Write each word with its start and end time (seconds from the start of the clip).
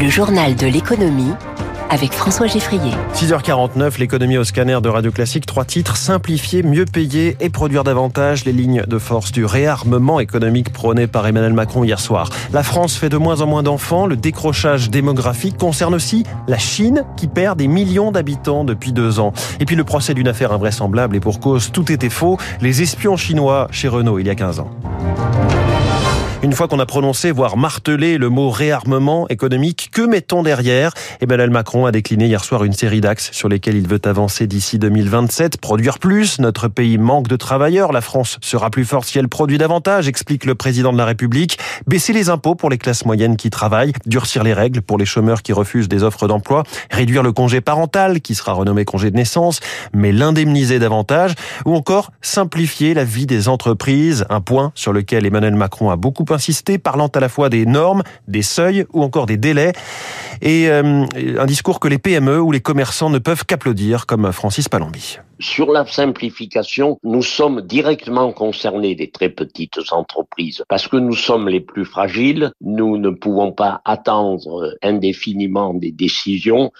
Le 0.00 0.08
journal 0.08 0.56
de 0.56 0.66
l'économie 0.66 1.34
avec 1.90 2.14
François 2.14 2.46
Geffrier. 2.46 2.92
6h49, 3.12 3.98
l'économie 3.98 4.38
au 4.38 4.44
scanner 4.44 4.78
de 4.80 4.88
Radio 4.88 5.10
Classique. 5.10 5.44
Trois 5.44 5.66
titres, 5.66 5.98
simplifier, 5.98 6.62
mieux 6.62 6.86
payer 6.86 7.36
et 7.38 7.50
produire 7.50 7.84
davantage 7.84 8.46
les 8.46 8.52
lignes 8.52 8.82
de 8.86 8.98
force 8.98 9.30
du 9.30 9.44
réarmement 9.44 10.18
économique 10.18 10.72
prôné 10.72 11.06
par 11.06 11.26
Emmanuel 11.26 11.52
Macron 11.52 11.84
hier 11.84 12.00
soir. 12.00 12.30
La 12.50 12.62
France 12.62 12.96
fait 12.96 13.10
de 13.10 13.18
moins 13.18 13.42
en 13.42 13.46
moins 13.46 13.62
d'enfants. 13.62 14.06
Le 14.06 14.16
décrochage 14.16 14.88
démographique 14.88 15.58
concerne 15.58 15.94
aussi 15.94 16.24
la 16.48 16.56
Chine 16.56 17.04
qui 17.18 17.26
perd 17.26 17.58
des 17.58 17.68
millions 17.68 18.10
d'habitants 18.10 18.64
depuis 18.64 18.94
deux 18.94 19.20
ans. 19.20 19.34
Et 19.60 19.66
puis 19.66 19.76
le 19.76 19.84
procès 19.84 20.14
d'une 20.14 20.28
affaire 20.28 20.52
invraisemblable 20.52 21.14
et 21.14 21.20
pour 21.20 21.40
cause, 21.40 21.72
tout 21.72 21.92
était 21.92 22.08
faux. 22.08 22.38
Les 22.62 22.80
espions 22.80 23.18
chinois 23.18 23.68
chez 23.70 23.88
Renault 23.88 24.18
il 24.18 24.26
y 24.26 24.30
a 24.30 24.34
15 24.34 24.60
ans. 24.60 24.70
Une 26.42 26.54
fois 26.54 26.68
qu'on 26.68 26.78
a 26.78 26.86
prononcé, 26.86 27.32
voire 27.32 27.58
martelé 27.58 28.16
le 28.16 28.30
mot 28.30 28.48
réarmement 28.48 29.28
économique, 29.28 29.90
que 29.92 30.00
mettons 30.00 30.42
derrière? 30.42 30.94
Emmanuel 31.20 31.50
Macron 31.50 31.84
a 31.84 31.92
décliné 31.92 32.28
hier 32.28 32.42
soir 32.42 32.64
une 32.64 32.72
série 32.72 33.02
d'axes 33.02 33.28
sur 33.32 33.50
lesquels 33.50 33.76
il 33.76 33.86
veut 33.86 34.00
avancer 34.04 34.46
d'ici 34.46 34.78
2027. 34.78 35.58
Produire 35.60 35.98
plus, 35.98 36.38
notre 36.38 36.68
pays 36.68 36.96
manque 36.96 37.28
de 37.28 37.36
travailleurs, 37.36 37.92
la 37.92 38.00
France 38.00 38.38
sera 38.40 38.70
plus 38.70 38.86
forte 38.86 39.06
si 39.06 39.18
elle 39.18 39.28
produit 39.28 39.58
davantage, 39.58 40.08
explique 40.08 40.46
le 40.46 40.54
président 40.54 40.94
de 40.94 40.96
la 40.96 41.04
République. 41.04 41.58
Baisser 41.86 42.14
les 42.14 42.30
impôts 42.30 42.54
pour 42.54 42.70
les 42.70 42.78
classes 42.78 43.04
moyennes 43.04 43.36
qui 43.36 43.50
travaillent, 43.50 43.92
durcir 44.06 44.42
les 44.42 44.54
règles 44.54 44.80
pour 44.80 44.96
les 44.96 45.04
chômeurs 45.04 45.42
qui 45.42 45.52
refusent 45.52 45.88
des 45.88 46.02
offres 46.02 46.26
d'emploi, 46.26 46.62
réduire 46.90 47.22
le 47.22 47.32
congé 47.32 47.60
parental 47.60 48.22
qui 48.22 48.34
sera 48.34 48.54
renommé 48.54 48.86
congé 48.86 49.10
de 49.10 49.16
naissance, 49.16 49.60
mais 49.92 50.10
l'indemniser 50.10 50.78
davantage, 50.78 51.34
ou 51.66 51.74
encore 51.74 52.12
simplifier 52.22 52.94
la 52.94 53.04
vie 53.04 53.26
des 53.26 53.48
entreprises, 53.48 54.24
un 54.30 54.40
point 54.40 54.72
sur 54.74 54.94
lequel 54.94 55.26
Emmanuel 55.26 55.54
Macron 55.54 55.90
a 55.90 55.96
beaucoup 55.96 56.24
insisté, 56.32 56.78
parlant 56.78 57.08
à 57.08 57.20
la 57.20 57.28
fois 57.28 57.48
des 57.48 57.66
normes, 57.66 58.02
des 58.28 58.42
seuils 58.42 58.86
ou 58.92 59.02
encore 59.02 59.26
des 59.26 59.36
délais, 59.36 59.72
et 60.42 60.68
euh, 60.68 61.04
un 61.38 61.46
discours 61.46 61.80
que 61.80 61.88
les 61.88 61.98
PME 61.98 62.40
ou 62.40 62.52
les 62.52 62.60
commerçants 62.60 63.10
ne 63.10 63.18
peuvent 63.18 63.44
qu'applaudir, 63.44 64.06
comme 64.06 64.32
Francis 64.32 64.68
Palombi. 64.68 65.18
Sur 65.38 65.72
la 65.72 65.86
simplification, 65.86 66.98
nous 67.02 67.22
sommes 67.22 67.62
directement 67.62 68.32
concernés, 68.32 68.94
les 68.94 69.10
très 69.10 69.30
petites 69.30 69.80
entreprises, 69.90 70.64
parce 70.68 70.86
que 70.86 70.96
nous 70.96 71.14
sommes 71.14 71.48
les 71.48 71.60
plus 71.60 71.84
fragiles, 71.84 72.52
nous 72.60 72.98
ne 72.98 73.10
pouvons 73.10 73.52
pas 73.52 73.80
attendre 73.84 74.74
indéfiniment 74.82 75.74
des 75.74 75.92
décisions. 75.92 76.72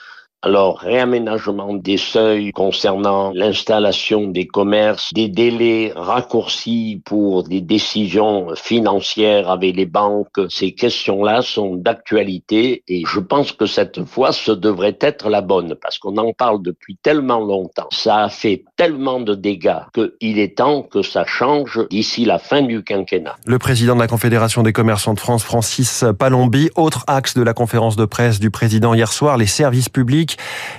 Alors, 0.43 0.79
réaménagement 0.79 1.75
des 1.75 1.99
seuils 1.99 2.51
concernant 2.53 3.31
l'installation 3.35 4.27
des 4.27 4.47
commerces, 4.47 5.13
des 5.13 5.29
délais 5.29 5.93
raccourcis 5.95 7.03
pour 7.05 7.43
des 7.43 7.61
décisions 7.61 8.55
financières 8.57 9.51
avec 9.51 9.77
les 9.77 9.85
banques, 9.85 10.41
ces 10.49 10.73
questions-là 10.73 11.43
sont 11.43 11.75
d'actualité 11.75 12.83
et 12.89 13.03
je 13.07 13.21
pense 13.21 13.53
que 13.53 13.67
cette 13.67 14.03
fois, 14.07 14.33
ce 14.33 14.51
devrait 14.51 14.97
être 15.03 15.29
la 15.29 15.43
bonne 15.43 15.75
parce 15.75 15.99
qu'on 15.99 16.17
en 16.17 16.33
parle 16.33 16.63
depuis 16.63 16.97
tellement 16.97 17.41
longtemps. 17.41 17.89
Ça 17.93 18.25
a 18.25 18.29
fait 18.31 18.65
tellement 18.77 19.21
de 19.21 19.35
dégâts 19.35 19.83
qu'il 19.93 20.39
est 20.39 20.57
temps 20.57 20.83
que 20.83 21.03
ça 21.03 21.27
change 21.27 21.87
d'ici 21.91 22.25
la 22.25 22.39
fin 22.39 22.63
du 22.63 22.83
quinquennat. 22.83 23.37
Le 23.45 23.59
président 23.59 23.95
de 23.95 24.01
la 24.01 24.09
Confédération 24.09 24.63
des 24.63 24.73
commerçants 24.73 25.13
de 25.13 25.21
France, 25.21 25.45
Francis 25.45 26.03
Palombi, 26.19 26.71
autre 26.77 27.05
axe 27.09 27.35
de 27.35 27.43
la 27.43 27.53
conférence 27.53 27.97
de 27.97 28.07
presse 28.07 28.41
du 28.41 28.51
président 28.51 28.95
hier 28.95 29.13
soir, 29.13 29.37
les 29.37 29.45
services 29.45 29.91
publics 29.91 30.30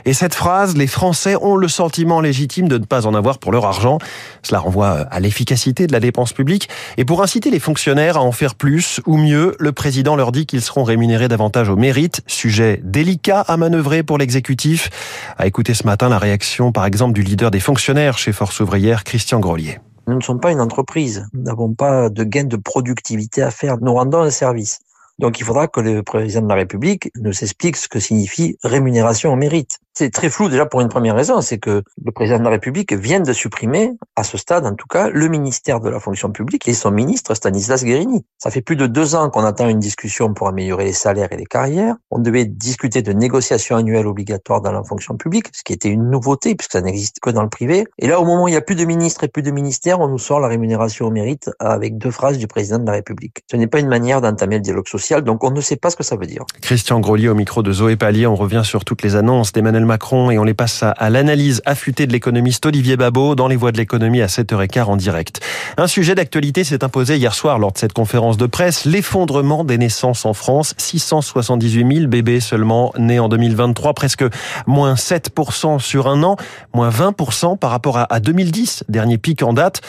et 0.06 0.14
cette 0.14 0.36
phrase, 0.36 0.76
les 0.76 0.88
Français 0.88 1.36
ont 1.36 1.56
le 1.56 1.68
sentiment 1.68 2.22
légitime 2.22 2.68
de 2.68 2.78
ne 2.78 2.86
pas 2.86 3.06
en 3.06 3.14
avoir 3.14 3.38
pour 3.38 3.52
leur 3.52 3.66
argent. 3.66 3.98
Cela 4.44 4.60
renvoie 4.60 5.08
à 5.12 5.20
l'efficacité 5.20 5.88
de 5.88 5.94
la 5.94 6.00
dépense 6.00 6.34
publique. 6.34 6.70
Et 6.98 7.06
pour 7.06 7.22
inciter 7.22 7.50
les 7.50 7.60
fonctionnaires 7.60 8.18
à 8.18 8.22
en 8.22 8.32
faire 8.32 8.56
plus 8.56 9.02
ou 9.06 9.18
mieux, 9.18 9.56
le 9.60 9.72
président 9.72 10.16
leur 10.16 10.32
dit 10.32 10.46
qu'ils 10.46 10.62
seront 10.62 10.84
rémunérés 10.84 11.28
davantage 11.28 11.70
au 11.70 11.76
mérite. 11.76 12.22
Sujet 12.28 12.82
délicat 12.84 13.42
à 13.42 13.58
manœuvrer 13.58 14.04
pour 14.04 14.18
l'exécutif. 14.18 14.90
À 15.38 15.48
écouter 15.48 15.74
ce 15.74 15.86
matin 15.86 16.10
la 16.10 16.20
réaction, 16.20 16.72
par 16.72 16.86
exemple, 16.86 17.14
du 17.14 17.24
leader 17.24 17.52
des 17.52 17.60
fonctionnaires 17.60 18.18
chez 18.18 18.32
Force 18.32 18.60
ouvrière, 18.60 19.04
Christian 19.04 19.40
Grelier. 19.40 19.80
Nous 20.08 20.16
ne 20.16 20.22
sommes 20.22 20.40
pas 20.40 20.52
une 20.52 20.62
entreprise. 20.62 21.28
Nous 21.34 21.44
n'avons 21.44 21.74
pas 21.74 22.10
de 22.10 22.24
gain 22.24 22.44
de 22.44 22.58
productivité 22.58 23.42
à 23.44 23.52
faire. 23.52 23.78
Nous 23.82 23.94
rendons 23.94 24.22
un 24.22 24.32
service. 24.32 24.80
Donc 25.22 25.40
il 25.40 25.46
faudra 25.46 25.68
que 25.68 25.80
le 25.80 26.02
président 26.04 26.42
de 26.42 26.50
la 26.50 26.56
République 26.56 27.12
nous 27.16 27.44
explique 27.44 27.78
ce 27.78 27.88
que 27.88 28.00
signifie 28.00 28.58
rémunération 28.64 29.32
au 29.32 29.36
mérite. 29.36 29.80
C'est 29.94 30.10
très 30.10 30.30
flou 30.30 30.48
déjà 30.48 30.66
pour 30.66 30.80
une 30.80 30.88
première 30.88 31.16
raison, 31.16 31.42
c'est 31.42 31.58
que 31.58 31.84
le 32.04 32.12
président 32.14 32.40
de 32.40 32.44
la 32.44 32.52
République 32.52 32.94
vient 32.94 33.20
de 33.20 33.34
supprimer, 33.34 33.92
à 34.16 34.24
ce 34.24 34.38
stade 34.38 34.66
en 34.66 34.74
tout 34.74 34.88
cas, 34.88 35.10
le 35.10 35.28
ministère 35.28 35.82
de 35.82 35.90
la 35.90 36.00
fonction 36.00 36.32
publique 36.32 36.68
et 36.68 36.74
son 36.74 36.92
ministre 36.92 37.36
Stanislas 37.36 37.84
Guérini. 37.84 38.24
Ça 38.38 38.52
fait 38.52 38.62
plus 38.62 38.78
de 38.78 38.88
deux 38.88 39.16
ans 39.16 39.30
qu'on 39.30 39.44
attend 39.44 39.68
une 39.68 39.80
discussion 39.80 40.34
pour 40.34 40.48
améliorer 40.48 40.86
les 40.86 40.94
salaires 40.94 41.32
et 41.32 41.38
les 41.38 41.46
carrières. 41.46 41.96
On 42.10 42.20
devait 42.20 42.46
discuter 42.46 43.02
de 43.02 43.12
négociations 43.12 43.76
annuelles 43.76 44.08
obligatoires 44.08 44.62
dans 44.62 44.72
la 44.72 44.84
fonction 44.84 45.18
publique, 45.18 45.48
ce 45.52 45.62
qui 45.64 45.74
était 45.74 45.90
une 45.90 46.10
nouveauté 46.10 46.56
puisque 46.56 46.72
ça 46.72 46.82
n'existe 46.82 47.20
que 47.20 47.30
dans 47.30 47.44
le 47.44 47.50
privé. 47.50 47.86
Et 48.00 48.08
là, 48.08 48.22
au 48.22 48.26
moment 48.26 48.44
où 48.44 48.48
il 48.48 48.52
n'y 48.52 48.58
a 48.58 48.62
plus 48.62 48.76
de 48.76 48.86
ministre 48.86 49.26
et 49.26 49.28
plus 49.28 49.44
de 49.44 49.52
ministère, 49.52 50.00
on 50.00 50.08
nous 50.08 50.20
sort 50.20 50.40
la 50.40 50.48
rémunération 50.48 51.08
au 51.08 51.12
mérite 51.12 51.50
avec 51.60 51.98
deux 51.98 52.12
phrases 52.12 52.38
du 52.38 52.48
président 52.48 52.80
de 52.80 52.86
la 52.86 52.94
République. 52.94 53.44
Ce 53.52 53.58
n'est 53.58 53.68
pas 53.68 53.80
une 53.80 53.90
manière 53.90 54.22
d'entamer 54.22 54.56
le 54.56 54.62
dialogue 54.62 54.88
social, 54.88 55.22
donc 55.22 55.44
on 55.44 55.52
ne 55.52 55.60
sait 55.60 55.76
pas 55.76 55.90
ce 55.90 55.98
que 55.98 56.04
ça 56.04 56.16
veut 56.16 56.28
dire. 56.28 56.46
Christian 56.62 57.02
Grolier 57.02 57.28
au 57.28 57.36
micro 57.36 57.62
de 57.62 57.74
Zoé 57.74 57.98
Pallier, 57.98 58.26
on 58.26 58.36
revient 58.36 58.62
sur 58.64 58.86
toutes 58.86 59.02
les 59.04 59.16
annonces 59.18 59.52
d'Emmanuel 59.52 59.81
Macron 59.86 60.32
et 60.32 60.38
on 60.38 60.44
les 60.44 60.54
passe 60.54 60.84
à, 60.84 61.10
l'analyse 61.10 61.62
affûtée 61.66 62.08
de 62.08 62.12
l'économiste 62.12 62.66
Olivier 62.66 62.98
Babot 62.98 63.36
dans 63.36 63.48
les 63.48 63.56
voies 63.56 63.72
de 63.72 63.78
l'économie 63.78 64.22
à 64.22 64.28
7h15 64.28 64.84
en 64.84 64.96
direct. 64.96 65.42
Un 65.78 65.88
sujet 65.88 66.16
d'actualité 66.16 66.64
s'est 66.64 66.84
imposé 66.84 67.18
hier 67.18 67.34
soir 67.34 67.60
lors 67.60 67.72
de 67.72 67.78
cette 67.78 67.94
conférence 67.94 68.38
de 68.38 68.46
presse, 68.46 68.86
l'effondrement 68.86 69.64
des 69.64 69.78
naissances 69.78 70.26
en 70.26 70.34
France. 70.34 70.74
678 70.78 71.96
000 71.96 72.08
bébés 72.08 72.40
seulement 72.40 72.94
nés 72.98 73.20
en 73.20 73.30
2023, 73.30 73.94
presque 73.94 74.26
moins 74.68 74.94
7% 74.94 75.80
sur 75.80 76.08
un 76.08 76.24
an, 76.24 76.36
moins 76.74 76.90
20% 76.90 77.58
par 77.58 77.72
rapport 77.72 77.98
à 78.10 78.20
2010, 78.20 78.86
dernier 78.90 79.18
pic 79.18 79.44
en 79.44 79.54
date. 79.54 79.82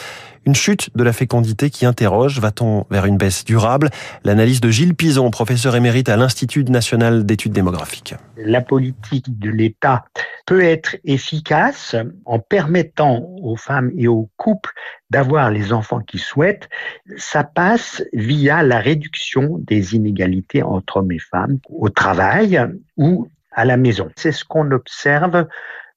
Une 0.45 0.55
chute 0.55 0.89
de 0.93 1.03
la 1.03 1.13
fécondité 1.13 1.69
qui 1.69 1.85
interroge, 1.85 2.39
va-t-on 2.39 2.85
vers 2.89 3.05
une 3.05 3.15
baisse 3.15 3.45
durable? 3.45 3.89
L'analyse 4.25 4.59
de 4.59 4.69
Gilles 4.69 4.93
Pison, 4.93 5.31
professeur 5.31 5.75
émérite 5.75 6.09
à 6.09 6.17
l'Institut 6.17 6.65
national 6.65 7.25
d'études 7.25 7.53
démographiques. 7.53 8.15
La 8.35 8.59
politique 8.59 9.39
de 9.39 9.49
l'État 9.49 10.03
peut 10.45 10.61
être 10.61 10.97
efficace 11.05 11.95
en 12.25 12.39
permettant 12.39 13.25
aux 13.41 13.55
femmes 13.55 13.91
et 13.97 14.09
aux 14.09 14.29
couples 14.35 14.73
d'avoir 15.09 15.49
les 15.49 15.71
enfants 15.71 16.01
qu'ils 16.01 16.19
souhaitent. 16.19 16.67
Ça 17.15 17.45
passe 17.45 18.03
via 18.11 18.63
la 18.63 18.79
réduction 18.79 19.59
des 19.59 19.95
inégalités 19.95 20.61
entre 20.61 20.97
hommes 20.97 21.11
et 21.13 21.19
femmes 21.19 21.59
au 21.69 21.87
travail 21.87 22.61
ou 22.97 23.29
à 23.53 23.63
la 23.63 23.77
maison. 23.77 24.09
C'est 24.17 24.33
ce 24.33 24.43
qu'on 24.43 24.71
observe 24.71 25.47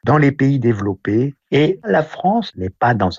dans 0.07 0.19
les 0.19 0.33
pays 0.33 0.59
développés. 0.61 1.35
Et 1.51 1.81
la 1.85 2.03
France 2.03 2.55
n'est 2.57 2.71
pas 2.71 2.95
dans 2.95 3.11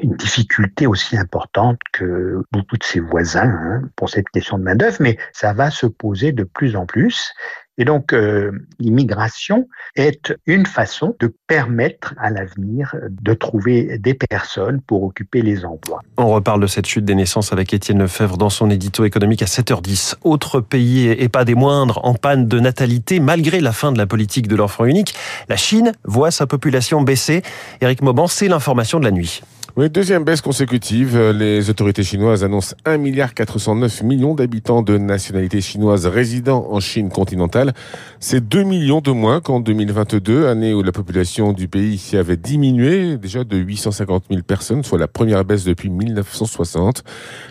une 0.00 0.14
difficulté 0.16 0.86
aussi 0.86 1.16
importante 1.16 1.78
que 1.92 2.42
beaucoup 2.52 2.76
de 2.76 2.84
ses 2.84 3.00
voisins 3.00 3.50
hein, 3.50 3.82
pour 3.96 4.08
cette 4.08 4.28
question 4.30 4.56
de 4.56 4.62
main-d'œuvre, 4.62 4.96
mais 5.00 5.18
ça 5.32 5.52
va 5.52 5.70
se 5.70 5.86
poser 5.86 6.32
de 6.32 6.44
plus 6.44 6.76
en 6.76 6.86
plus. 6.86 7.32
Et 7.78 7.84
donc, 7.84 8.12
euh, 8.12 8.50
l'immigration 8.80 9.68
est 9.94 10.34
une 10.46 10.66
façon 10.66 11.16
de 11.20 11.32
permettre 11.46 12.14
à 12.18 12.30
l'avenir 12.30 12.94
de 13.08 13.34
trouver 13.34 13.98
des 13.98 14.14
personnes 14.14 14.80
pour 14.80 15.04
occuper 15.04 15.42
les 15.42 15.64
emplois. 15.64 16.02
On 16.16 16.28
reparle 16.28 16.60
de 16.60 16.66
cette 16.66 16.86
chute 16.86 17.04
des 17.04 17.14
naissances 17.14 17.52
avec 17.52 17.72
Étienne 17.72 18.00
Lefebvre 18.00 18.36
dans 18.36 18.50
son 18.50 18.68
édito 18.68 19.04
économique 19.04 19.42
à 19.42 19.46
7h10. 19.46 20.16
Autre 20.24 20.60
pays, 20.60 21.08
et 21.08 21.28
pas 21.28 21.44
des 21.44 21.54
moindres, 21.54 22.00
en 22.04 22.14
panne 22.14 22.48
de 22.48 22.58
natalité, 22.58 23.20
malgré 23.20 23.60
la 23.60 23.72
fin 23.72 23.92
de 23.92 23.98
la 23.98 24.06
politique 24.06 24.48
de 24.48 24.56
l'enfant 24.56 24.84
unique, 24.84 25.14
la 25.48 25.56
Chine 25.56 25.92
voit 26.04 26.30
sa 26.30 26.46
population 26.46 27.00
baisser. 27.02 27.42
Éric 27.80 28.02
Mauban, 28.02 28.26
c'est 28.26 28.48
l'information 28.48 28.98
de 28.98 29.04
la 29.04 29.12
nuit. 29.12 29.42
Oui, 29.78 29.88
deuxième 29.90 30.24
baisse 30.24 30.40
consécutive. 30.40 31.16
Les 31.16 31.70
autorités 31.70 32.02
chinoises 32.02 32.42
annoncent 32.42 32.74
1,409 32.84 34.02
milliard 34.02 34.34
d'habitants 34.34 34.82
de 34.82 34.98
nationalité 34.98 35.60
chinoise 35.60 36.04
résidant 36.04 36.66
en 36.68 36.80
Chine 36.80 37.10
continentale. 37.10 37.72
C'est 38.18 38.40
2 38.40 38.64
millions 38.64 39.00
de 39.00 39.12
moins 39.12 39.40
qu'en 39.40 39.60
2022, 39.60 40.48
année 40.48 40.74
où 40.74 40.82
la 40.82 40.90
population 40.90 41.52
du 41.52 41.68
pays 41.68 42.10
avait 42.14 42.36
diminué 42.36 43.18
déjà 43.18 43.44
de 43.44 43.56
850 43.56 44.24
000 44.28 44.42
personnes, 44.42 44.82
soit 44.82 44.98
la 44.98 45.06
première 45.06 45.44
baisse 45.44 45.62
depuis 45.62 45.90
1960. 45.90 47.04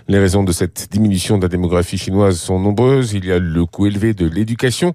Les 0.09 0.19
raisons 0.19 0.43
de 0.43 0.51
cette 0.51 0.89
diminution 0.91 1.37
de 1.37 1.43
la 1.43 1.47
démographie 1.47 1.97
chinoise 1.97 2.37
sont 2.37 2.59
nombreuses. 2.59 3.13
Il 3.13 3.23
y 3.23 3.31
a 3.31 3.39
le 3.39 3.65
coût 3.65 3.85
élevé 3.85 4.13
de 4.13 4.27
l'éducation, 4.27 4.91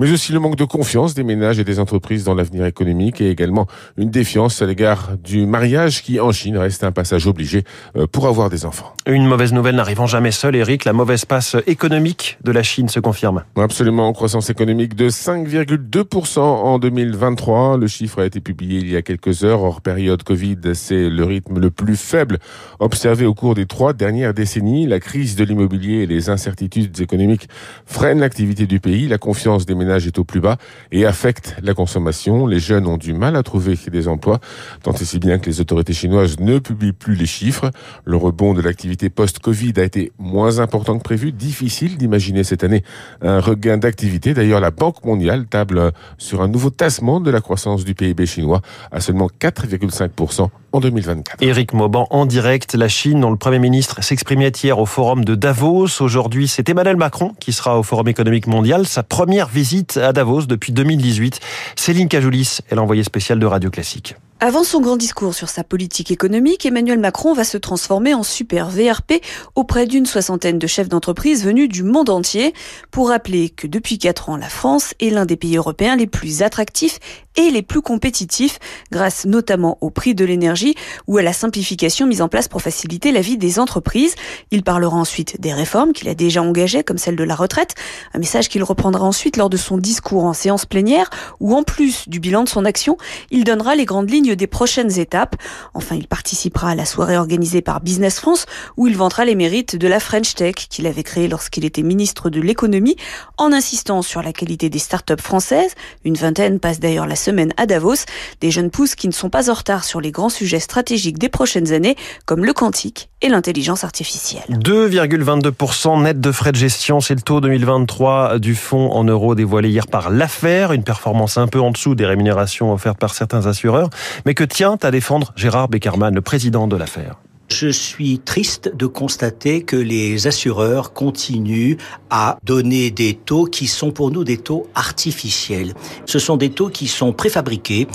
mais 0.00 0.10
aussi 0.10 0.32
le 0.32 0.40
manque 0.40 0.56
de 0.56 0.64
confiance 0.64 1.14
des 1.14 1.22
ménages 1.22 1.60
et 1.60 1.64
des 1.64 1.78
entreprises 1.78 2.24
dans 2.24 2.34
l'avenir 2.34 2.66
économique 2.66 3.20
et 3.20 3.30
également 3.30 3.68
une 3.96 4.10
défiance 4.10 4.60
à 4.62 4.66
l'égard 4.66 5.16
du 5.22 5.46
mariage 5.46 6.02
qui 6.02 6.18
en 6.18 6.32
Chine 6.32 6.58
reste 6.58 6.71
rester 6.72 6.86
un 6.86 6.92
passage 6.92 7.26
obligé 7.26 7.64
euh, 7.96 8.06
pour 8.06 8.26
avoir 8.26 8.48
des 8.48 8.64
enfants. 8.64 8.94
Une 9.06 9.26
mauvaise 9.26 9.52
nouvelle 9.52 9.76
n'arrivant 9.76 10.06
jamais 10.06 10.30
seule, 10.30 10.56
Eric, 10.56 10.86
la 10.86 10.94
mauvaise 10.94 11.26
passe 11.26 11.54
économique 11.66 12.38
de 12.42 12.50
la 12.50 12.62
Chine 12.62 12.88
se 12.88 12.98
confirme. 12.98 13.44
Absolument, 13.56 14.10
croissance 14.14 14.48
économique 14.48 14.94
de 14.94 15.10
5,2% 15.10 16.38
en 16.40 16.78
2023. 16.78 17.76
Le 17.76 17.86
chiffre 17.88 18.22
a 18.22 18.24
été 18.24 18.40
publié 18.40 18.80
il 18.80 18.90
y 18.90 18.96
a 18.96 19.02
quelques 19.02 19.44
heures. 19.44 19.62
Hors 19.62 19.82
période 19.82 20.22
Covid, 20.22 20.56
c'est 20.72 21.10
le 21.10 21.24
rythme 21.24 21.58
le 21.58 21.70
plus 21.70 21.96
faible 21.96 22.38
observé 22.80 23.26
au 23.26 23.34
cours 23.34 23.54
des 23.54 23.66
trois 23.66 23.92
dernières 23.92 24.32
décennies. 24.32 24.86
La 24.86 24.98
crise 24.98 25.36
de 25.36 25.44
l'immobilier 25.44 26.04
et 26.04 26.06
les 26.06 26.30
incertitudes 26.30 26.98
économiques 27.00 27.48
freinent 27.84 28.20
l'activité 28.20 28.66
du 28.66 28.80
pays. 28.80 29.08
La 29.08 29.18
confiance 29.18 29.66
des 29.66 29.74
ménages 29.74 30.06
est 30.06 30.18
au 30.18 30.24
plus 30.24 30.40
bas 30.40 30.56
et 30.90 31.04
affecte 31.04 31.56
la 31.62 31.74
consommation. 31.74 32.46
Les 32.46 32.60
jeunes 32.60 32.86
ont 32.86 32.96
du 32.96 33.12
mal 33.12 33.36
à 33.36 33.42
trouver 33.42 33.76
des 33.90 34.08
emplois, 34.08 34.40
tant 34.82 34.92
et 34.92 35.04
si 35.04 35.18
bien 35.18 35.38
que 35.38 35.46
les 35.46 35.60
autorités 35.60 35.92
chinoises 35.92 36.38
ne 36.40 36.58
publient 36.62 36.92
plus 36.92 37.14
les 37.14 37.26
chiffres. 37.26 37.70
Le 38.04 38.16
rebond 38.16 38.54
de 38.54 38.62
l'activité 38.62 39.10
post-Covid 39.10 39.74
a 39.76 39.82
été 39.82 40.12
moins 40.18 40.58
important 40.58 40.98
que 40.98 41.02
prévu. 41.02 41.32
Difficile 41.32 41.98
d'imaginer 41.98 42.44
cette 42.44 42.64
année 42.64 42.82
un 43.20 43.40
regain 43.40 43.76
d'activité. 43.76 44.34
D'ailleurs, 44.34 44.60
la 44.60 44.70
Banque 44.70 45.04
mondiale 45.04 45.46
table 45.46 45.92
sur 46.18 46.42
un 46.42 46.48
nouveau 46.48 46.70
tassement 46.70 47.20
de 47.20 47.30
la 47.30 47.40
croissance 47.40 47.84
du 47.84 47.94
PIB 47.94 48.26
chinois 48.26 48.62
à 48.90 49.00
seulement 49.00 49.28
4,5% 49.40 50.48
en 50.72 50.80
2024. 50.80 51.42
Éric 51.42 51.74
Mauban 51.74 52.06
en 52.10 52.26
direct, 52.26 52.74
la 52.74 52.88
Chine, 52.88 53.20
dont 53.20 53.30
le 53.30 53.36
Premier 53.36 53.58
ministre 53.58 54.02
s'exprimait 54.02 54.52
hier 54.62 54.78
au 54.78 54.86
forum 54.86 55.24
de 55.24 55.34
Davos. 55.34 56.00
Aujourd'hui, 56.00 56.48
c'est 56.48 56.68
Emmanuel 56.68 56.96
Macron 56.96 57.34
qui 57.38 57.52
sera 57.52 57.78
au 57.78 57.82
Forum 57.82 58.08
économique 58.08 58.46
mondial. 58.46 58.86
Sa 58.86 59.02
première 59.02 59.48
visite 59.48 59.96
à 59.96 60.12
Davos 60.12 60.42
depuis 60.42 60.72
2018. 60.72 61.40
Céline 61.76 62.08
Cajoulis 62.08 62.58
est 62.70 62.74
l'envoyée 62.74 63.04
spéciale 63.04 63.38
de 63.38 63.46
Radio 63.46 63.70
Classique. 63.70 64.16
Avant 64.44 64.64
son 64.64 64.80
grand 64.80 64.96
discours 64.96 65.34
sur 65.34 65.48
sa 65.48 65.62
politique 65.62 66.10
économique, 66.10 66.66
Emmanuel 66.66 66.98
Macron 66.98 67.32
va 67.32 67.44
se 67.44 67.56
transformer 67.56 68.12
en 68.12 68.24
super 68.24 68.70
VRP 68.70 69.22
auprès 69.54 69.86
d'une 69.86 70.04
soixantaine 70.04 70.58
de 70.58 70.66
chefs 70.66 70.88
d'entreprise 70.88 71.44
venus 71.44 71.68
du 71.68 71.84
monde 71.84 72.10
entier 72.10 72.52
pour 72.90 73.10
rappeler 73.10 73.50
que 73.50 73.68
depuis 73.68 73.98
quatre 73.98 74.30
ans, 74.30 74.36
la 74.36 74.48
France 74.48 74.94
est 74.98 75.10
l'un 75.10 75.26
des 75.26 75.36
pays 75.36 75.58
européens 75.58 75.94
les 75.94 76.08
plus 76.08 76.42
attractifs 76.42 76.98
et 77.36 77.50
les 77.50 77.62
plus 77.62 77.82
compétitifs 77.82 78.58
grâce 78.90 79.24
notamment 79.24 79.78
au 79.80 79.90
prix 79.90 80.14
de 80.14 80.24
l'énergie 80.24 80.74
ou 81.06 81.18
à 81.18 81.22
la 81.22 81.32
simplification 81.32 82.06
mise 82.06 82.20
en 82.20 82.28
place 82.28 82.48
pour 82.48 82.62
faciliter 82.62 83.12
la 83.12 83.20
vie 83.20 83.38
des 83.38 83.58
entreprises. 83.58 84.14
Il 84.50 84.62
parlera 84.62 84.96
ensuite 84.96 85.40
des 85.40 85.52
réformes 85.52 85.92
qu'il 85.92 86.08
a 86.08 86.14
déjà 86.14 86.42
engagées 86.42 86.82
comme 86.82 86.98
celle 86.98 87.16
de 87.16 87.24
la 87.24 87.34
retraite, 87.34 87.74
un 88.12 88.18
message 88.18 88.48
qu'il 88.48 88.64
reprendra 88.64 89.04
ensuite 89.04 89.36
lors 89.36 89.50
de 89.50 89.56
son 89.56 89.78
discours 89.78 90.24
en 90.24 90.32
séance 90.32 90.66
plénière 90.66 91.10
où 91.40 91.54
en 91.54 91.62
plus 91.62 92.08
du 92.08 92.20
bilan 92.20 92.44
de 92.44 92.48
son 92.48 92.64
action, 92.64 92.96
il 93.30 93.44
donnera 93.44 93.76
les 93.76 93.84
grandes 93.84 94.10
lignes 94.10 94.31
des 94.34 94.46
prochaines 94.46 94.98
étapes. 94.98 95.36
Enfin, 95.74 95.96
il 95.96 96.08
participera 96.08 96.70
à 96.70 96.74
la 96.74 96.84
soirée 96.84 97.16
organisée 97.16 97.62
par 97.62 97.80
Business 97.80 98.18
France 98.18 98.46
où 98.76 98.86
il 98.86 98.96
vantera 98.96 99.24
les 99.24 99.34
mérites 99.34 99.76
de 99.76 99.88
la 99.88 100.00
French 100.00 100.34
Tech 100.34 100.54
qu'il 100.54 100.86
avait 100.86 101.02
créée 101.02 101.28
lorsqu'il 101.28 101.64
était 101.64 101.82
ministre 101.82 102.30
de 102.30 102.40
l'économie 102.40 102.96
en 103.38 103.52
insistant 103.52 104.02
sur 104.02 104.22
la 104.22 104.32
qualité 104.32 104.70
des 104.70 104.78
startups 104.78 105.22
françaises. 105.22 105.74
Une 106.04 106.14
vingtaine 106.14 106.60
passe 106.60 106.80
d'ailleurs 106.80 107.06
la 107.06 107.16
semaine 107.16 107.52
à 107.56 107.66
Davos, 107.66 108.06
des 108.40 108.50
jeunes 108.50 108.70
pousses 108.70 108.94
qui 108.94 109.08
ne 109.08 109.12
sont 109.12 109.30
pas 109.30 109.50
en 109.50 109.54
retard 109.54 109.84
sur 109.84 110.00
les 110.00 110.10
grands 110.10 110.28
sujets 110.28 110.60
stratégiques 110.60 111.18
des 111.18 111.28
prochaines 111.28 111.72
années 111.72 111.96
comme 112.26 112.44
le 112.44 112.52
quantique 112.52 113.11
et 113.22 113.28
l'intelligence 113.28 113.84
artificielle. 113.84 114.44
2,22% 114.50 116.02
net 116.02 116.20
de 116.20 116.32
frais 116.32 116.52
de 116.52 116.56
gestion, 116.56 117.00
c'est 117.00 117.14
le 117.14 117.22
taux 117.22 117.40
2023 117.40 118.38
du 118.38 118.54
fonds 118.54 118.90
en 118.90 119.04
euros 119.04 119.34
dévoilé 119.34 119.70
hier 119.70 119.86
par 119.86 120.10
l'affaire, 120.10 120.72
une 120.72 120.84
performance 120.84 121.38
un 121.38 121.46
peu 121.46 121.60
en 121.60 121.70
dessous 121.70 121.94
des 121.94 122.06
rémunérations 122.06 122.72
offertes 122.72 122.98
par 122.98 123.14
certains 123.14 123.46
assureurs, 123.46 123.88
mais 124.26 124.34
que 124.34 124.44
tient 124.44 124.76
à 124.82 124.90
défendre 124.90 125.32
Gérard 125.36 125.68
Beckerman, 125.68 126.14
le 126.14 126.20
président 126.20 126.66
de 126.66 126.76
l'affaire? 126.76 127.16
Je 127.54 127.68
suis 127.68 128.18
triste 128.18 128.74
de 128.74 128.86
constater 128.86 129.62
que 129.62 129.76
les 129.76 130.26
assureurs 130.26 130.94
continuent 130.94 131.76
à 132.08 132.38
donner 132.42 132.90
des 132.90 133.12
taux 133.12 133.44
qui 133.44 133.66
sont 133.66 133.90
pour 133.90 134.10
nous 134.10 134.24
des 134.24 134.38
taux 134.38 134.66
artificiels. 134.74 135.74
Ce 136.06 136.18
sont 136.18 136.38
des 136.38 136.48
taux 136.48 136.70
qui 136.70 136.88
sont 136.88 137.12
préfabriqués 137.12 137.88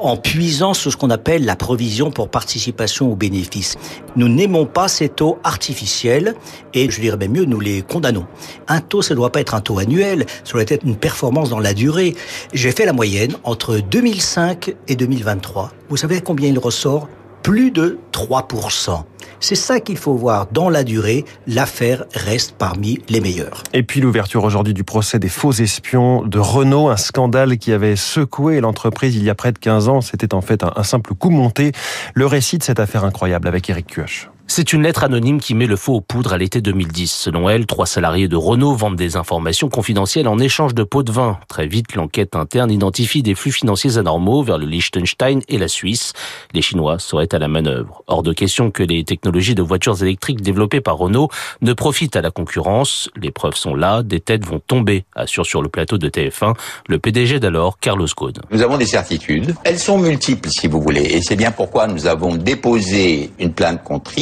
en 0.00 0.16
puisant 0.16 0.74
sur 0.74 0.90
ce 0.90 0.96
qu'on 0.96 1.10
appelle 1.10 1.44
la 1.44 1.54
provision 1.54 2.10
pour 2.10 2.28
participation 2.28 3.12
aux 3.12 3.14
bénéfices. 3.14 3.76
Nous 4.16 4.28
n'aimons 4.28 4.66
pas 4.66 4.88
ces 4.88 5.08
taux 5.08 5.38
artificiels 5.44 6.34
et 6.74 6.90
je 6.90 7.00
dirais 7.00 7.16
même 7.16 7.32
mieux, 7.32 7.44
nous 7.44 7.60
les 7.60 7.82
condamnons. 7.82 8.26
Un 8.66 8.80
taux, 8.80 9.00
ça 9.00 9.14
ne 9.14 9.20
doit 9.20 9.30
pas 9.30 9.40
être 9.40 9.54
un 9.54 9.60
taux 9.60 9.78
annuel, 9.78 10.26
ça 10.42 10.54
doit 10.54 10.62
être 10.62 10.84
une 10.84 10.96
performance 10.96 11.50
dans 11.50 11.60
la 11.60 11.72
durée. 11.72 12.16
J'ai 12.52 12.72
fait 12.72 12.84
la 12.84 12.92
moyenne 12.92 13.36
entre 13.44 13.78
2005 13.78 14.74
et 14.88 14.96
2023. 14.96 15.72
Vous 15.88 15.96
savez 15.96 16.20
combien 16.20 16.48
il 16.48 16.58
ressort? 16.58 17.08
Plus 17.44 17.70
de 17.70 17.98
3%. 18.12 19.04
C'est 19.38 19.54
ça 19.54 19.78
qu'il 19.78 19.98
faut 19.98 20.14
voir. 20.14 20.46
Dans 20.50 20.70
la 20.70 20.82
durée, 20.82 21.26
l'affaire 21.46 22.06
reste 22.14 22.56
parmi 22.56 22.98
les 23.10 23.20
meilleures. 23.20 23.62
Et 23.74 23.82
puis 23.82 24.00
l'ouverture 24.00 24.42
aujourd'hui 24.44 24.72
du 24.72 24.82
procès 24.82 25.18
des 25.18 25.28
faux 25.28 25.52
espions 25.52 26.22
de 26.22 26.38
Renault, 26.38 26.88
un 26.88 26.96
scandale 26.96 27.58
qui 27.58 27.72
avait 27.72 27.96
secoué 27.96 28.60
l'entreprise 28.60 29.14
il 29.14 29.22
y 29.22 29.28
a 29.28 29.34
près 29.34 29.52
de 29.52 29.58
15 29.58 29.88
ans. 29.90 30.00
C'était 30.00 30.32
en 30.32 30.40
fait 30.40 30.64
un, 30.64 30.82
simple 30.82 31.14
coup 31.14 31.28
monté. 31.28 31.72
Le 32.14 32.26
récit 32.26 32.56
de 32.56 32.62
cette 32.62 32.80
affaire 32.80 33.04
incroyable 33.04 33.46
avec 33.46 33.68
Eric 33.68 33.88
Cuoche. 33.88 34.30
C'est 34.46 34.74
une 34.74 34.82
lettre 34.82 35.04
anonyme 35.04 35.40
qui 35.40 35.54
met 35.54 35.66
le 35.66 35.74
faux 35.74 35.94
aux 35.94 36.00
poudres 36.02 36.34
à 36.34 36.38
l'été 36.38 36.60
2010. 36.60 37.10
Selon 37.10 37.48
elle, 37.48 37.64
trois 37.64 37.86
salariés 37.86 38.28
de 38.28 38.36
Renault 38.36 38.74
vendent 38.74 38.94
des 38.94 39.16
informations 39.16 39.70
confidentielles 39.70 40.28
en 40.28 40.38
échange 40.38 40.74
de 40.74 40.84
pots 40.84 41.02
de 41.02 41.10
vin. 41.10 41.38
Très 41.48 41.66
vite, 41.66 41.94
l'enquête 41.94 42.36
interne 42.36 42.70
identifie 42.70 43.22
des 43.22 43.34
flux 43.34 43.52
financiers 43.52 43.96
anormaux 43.96 44.42
vers 44.42 44.58
le 44.58 44.66
Liechtenstein 44.66 45.40
et 45.48 45.56
la 45.56 45.66
Suisse. 45.66 46.12
Les 46.52 46.60
Chinois 46.60 46.98
seraient 46.98 47.34
à 47.34 47.38
la 47.38 47.48
manœuvre. 47.48 48.04
Hors 48.06 48.22
de 48.22 48.34
question 48.34 48.70
que 48.70 48.82
les 48.82 49.02
technologies 49.02 49.54
de 49.54 49.62
voitures 49.62 50.02
électriques 50.02 50.42
développées 50.42 50.82
par 50.82 50.98
Renault 50.98 51.30
ne 51.62 51.72
profitent 51.72 52.14
à 52.14 52.20
la 52.20 52.30
concurrence. 52.30 53.08
Les 53.16 53.30
preuves 53.30 53.56
sont 53.56 53.74
là, 53.74 54.02
des 54.02 54.20
têtes 54.20 54.44
vont 54.44 54.60
tomber, 54.60 55.04
assure 55.16 55.46
sur 55.46 55.62
le 55.62 55.70
plateau 55.70 55.96
de 55.96 56.08
TF1 56.10 56.52
le 56.86 56.98
PDG 56.98 57.40
d'alors, 57.40 57.78
Carlos 57.78 58.06
Ghosn. 58.14 58.42
Nous 58.50 58.60
avons 58.60 58.76
des 58.76 58.86
certitudes. 58.86 59.54
Elles 59.64 59.78
sont 59.78 59.96
multiples, 59.96 60.50
si 60.50 60.68
vous 60.68 60.82
voulez. 60.82 61.02
Et 61.02 61.22
c'est 61.22 61.36
bien 61.36 61.50
pourquoi 61.50 61.86
nous 61.86 62.06
avons 62.06 62.36
déposé 62.36 63.30
une 63.38 63.52
plainte 63.52 63.82
contre 63.82 64.12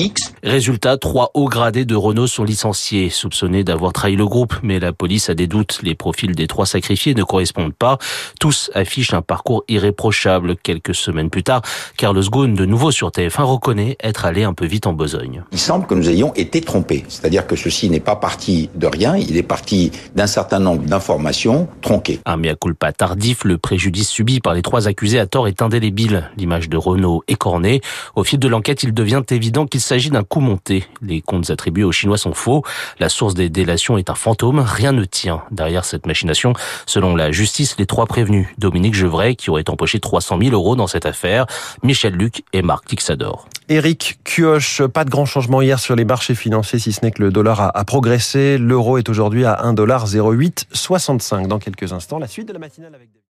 Résultat, 0.45 0.97
trois 0.97 1.31
hauts 1.35 1.49
gradés 1.49 1.85
de 1.85 1.95
Renault 1.95 2.27
sont 2.27 2.43
licenciés, 2.43 3.11
soupçonnés 3.11 3.63
d'avoir 3.63 3.93
trahi 3.93 4.17
le 4.17 4.27
groupe, 4.27 4.55
mais 4.65 4.81
la 4.81 4.93
police 4.93 5.31
a 5.31 5.35
des 5.35 5.47
doutes. 5.47 5.79
Les 5.85 5.95
profils 5.95 6.35
des 6.35 6.49
trois 6.49 6.67
sacrifiés 6.67 7.15
ne 7.15 7.23
correspondent 7.23 7.75
pas. 7.75 7.99
Tous 8.41 8.69
affichent 8.75 9.15
un 9.15 9.23
parcours 9.23 9.63
irréprochable. 9.69 10.57
Quelques 10.57 10.97
semaines 10.97 11.31
plus 11.31 11.45
tard, 11.45 11.63
Carlos 11.97 12.25
Ghosn, 12.25 12.55
de 12.55 12.67
nouveau 12.67 12.91
sur 12.91 13.11
TF1, 13.11 13.43
reconnaît 13.43 13.97
être 14.03 14.25
allé 14.25 14.43
un 14.43 14.53
peu 14.53 14.67
vite 14.67 14.89
en 14.89 14.95
besogne. 14.95 15.45
Il 15.53 15.61
semble 15.61 15.87
que 15.87 15.95
nous 15.95 16.11
ayons 16.11 16.35
été 16.35 16.61
trompés. 16.61 17.05
C'est-à-dire 17.09 17.47
que 17.47 17.55
ceci 17.55 17.89
n'est 17.89 18.01
pas 18.01 18.17
parti 18.17 18.69
de 18.75 18.89
rien, 18.89 19.17
il 19.17 19.37
est 19.37 19.45
parti 19.45 19.93
d'un 20.17 20.27
certain 20.27 20.59
nombre 20.59 20.83
d'informations 20.83 21.69
tronquées. 21.83 22.19
Un 22.27 22.37
mea 22.37 22.57
culpa 22.57 22.93
tardif, 22.93 23.45
le 23.45 23.59
préjudice 23.59 24.09
subi 24.09 24.41
par 24.41 24.55
les 24.55 24.63
trois 24.63 24.89
accusés 24.89 25.21
à 25.21 25.27
tort 25.27 25.47
est 25.47 25.63
indélébile. 25.63 26.31
L'image 26.37 26.69
de 26.69 26.77
Renault 26.77 27.23
est 27.29 27.37
cornée. 27.37 27.81
Au 28.17 28.25
fil 28.25 28.41
de 28.41 28.49
l'enquête, 28.49 28.83
il 28.83 28.93
devient 28.93 29.23
évident 29.31 29.67
qu'il 29.67 29.81
s'agit 29.81 30.02
d'un 30.11 30.25
coup 30.25 30.41
monté. 30.41 30.85
Les 31.01 31.21
comptes 31.21 31.51
attribués 31.51 31.85
aux 31.85 31.93
Chinois 31.93 32.19
sont 32.19 32.35
faux. 32.35 32.63
La 32.99 33.09
source 33.09 33.35
des 33.35 33.49
délations 33.49 33.99
est 33.99 34.11
un 34.11 34.15
fantôme. 34.15 34.61
Rien 34.61 34.93
ne 34.93 35.05
tient 35.05 35.43
derrière 35.51 35.85
cette 35.85 36.07
machination. 36.07 36.53
Selon 36.87 37.17
la 37.17 37.33
justice, 37.33 37.77
les 37.79 37.87
trois 37.87 38.07
prévenus, 38.07 38.49
Dominique 38.59 38.95
Gevray, 38.95 39.37
qui 39.37 39.51
aurait 39.51 39.69
empoché 39.69 40.01
300 40.01 40.39
000 40.41 40.53
euros 40.53 40.77
dans 40.77 40.87
cette 40.87 41.07
affaire, 41.07 41.47
Michel 41.83 42.15
Luc 42.15 42.43
et 42.53 42.63
Marc 42.63 42.87
Tixador. 42.87 43.47
Éric 43.69 44.19
Kioche, 44.25 44.83
pas 44.83 45.05
de 45.05 45.11
grand 45.11 45.25
changement 45.25 45.63
hier 45.63 45.79
sur 45.79 45.97
les 45.97 46.05
marchés 46.05 46.35
financiers, 46.35 46.79
si 46.79 46.93
ce 46.93 47.05
n'est 47.05 47.11
que 47.11 47.23
le 47.23 47.31
dollar 47.31 47.61
a, 47.61 47.79
a 47.79 47.85
progressé. 47.85 48.59
L'euro 48.59 48.99
est 48.99 49.09
aujourd'hui 49.09 49.45
à 49.45 49.63
1,0865. 49.65 51.47
Dans 51.47 51.59
quelques 51.59 51.93
instants, 51.93 52.19
la 52.19 52.27
suite 52.27 52.49
de 52.49 52.53
la 52.53 52.59
matinale 52.59 52.95
avec 52.95 53.13